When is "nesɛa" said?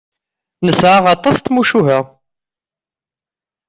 0.65-0.99